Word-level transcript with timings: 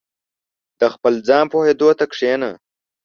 •د 0.79 0.81
خپل 0.93 1.13
ځان 1.27 1.45
پوهېدو 1.53 1.89
ته 1.99 2.05
کښېنه. 2.11 2.51